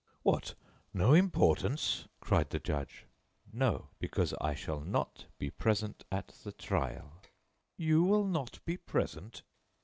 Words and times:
"What! 0.23 0.55
No 0.95 1.13
importance?" 1.13 2.07
cried 2.21 2.49
the 2.49 2.57
judge. 2.57 3.05
"No; 3.53 3.89
because 3.99 4.33
I 4.41 4.55
shall 4.55 4.79
not 4.79 5.27
be 5.37 5.51
present 5.51 6.05
at 6.11 6.29
the 6.43 6.53
trial." 6.53 7.21
"You 7.77 8.01
will 8.03 8.25
not 8.25 8.65
be 8.65 8.77
present?" 8.77 9.43